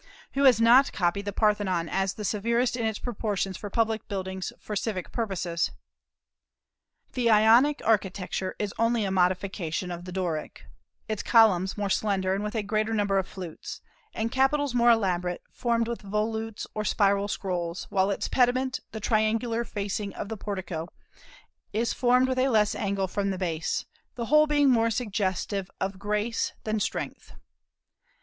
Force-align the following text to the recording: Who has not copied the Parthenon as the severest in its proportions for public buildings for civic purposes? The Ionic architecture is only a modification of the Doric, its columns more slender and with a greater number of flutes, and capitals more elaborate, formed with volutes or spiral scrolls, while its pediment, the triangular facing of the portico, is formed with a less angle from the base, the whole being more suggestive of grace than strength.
Who 0.33 0.45
has 0.45 0.59
not 0.59 0.91
copied 0.91 1.25
the 1.25 1.31
Parthenon 1.31 1.87
as 1.87 2.15
the 2.15 2.25
severest 2.25 2.75
in 2.75 2.87
its 2.87 2.97
proportions 2.97 3.55
for 3.55 3.69
public 3.69 4.07
buildings 4.07 4.51
for 4.59 4.75
civic 4.75 5.11
purposes? 5.11 5.69
The 7.13 7.29
Ionic 7.29 7.83
architecture 7.85 8.55
is 8.57 8.73
only 8.79 9.03
a 9.05 9.11
modification 9.11 9.91
of 9.91 10.05
the 10.05 10.11
Doric, 10.11 10.65
its 11.07 11.21
columns 11.21 11.77
more 11.77 11.91
slender 11.91 12.33
and 12.33 12.43
with 12.43 12.55
a 12.55 12.63
greater 12.63 12.95
number 12.95 13.19
of 13.19 13.27
flutes, 13.27 13.79
and 14.11 14.31
capitals 14.31 14.73
more 14.73 14.89
elaborate, 14.89 15.43
formed 15.51 15.87
with 15.87 16.01
volutes 16.01 16.65
or 16.73 16.83
spiral 16.83 17.27
scrolls, 17.27 17.85
while 17.91 18.09
its 18.09 18.27
pediment, 18.27 18.79
the 18.93 18.99
triangular 18.99 19.63
facing 19.63 20.15
of 20.15 20.29
the 20.29 20.37
portico, 20.37 20.87
is 21.73 21.93
formed 21.93 22.27
with 22.27 22.39
a 22.39 22.49
less 22.49 22.73
angle 22.73 23.07
from 23.07 23.29
the 23.29 23.37
base, 23.37 23.85
the 24.15 24.25
whole 24.25 24.47
being 24.47 24.71
more 24.71 24.89
suggestive 24.89 25.69
of 25.79 25.99
grace 25.99 26.53
than 26.63 26.79
strength. 26.79 27.33